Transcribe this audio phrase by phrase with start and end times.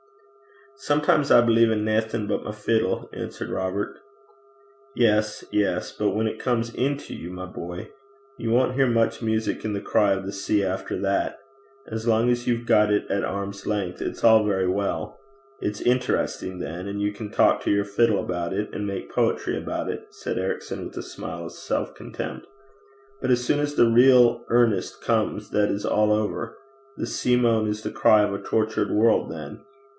[0.77, 3.99] 'Sometimes I believe in naething but my fiddle,' answered Robert.
[4.95, 5.91] 'Yes, yes.
[5.95, 7.91] But when it comes into you, my boy!
[8.39, 11.37] You won't hear much music in the cry of the sea after that.
[11.91, 15.19] As long as you've got it at arm's length, it's all very well.
[15.59, 19.55] It's interesting then, and you can talk to your fiddle about it, and make poetry
[19.55, 22.47] about it,' said Ericson, with a smile of self contempt.
[23.21, 26.57] 'But as soon as the real earnest comes that is all over.
[26.97, 29.61] The sea moan is the cry of a tortured world then.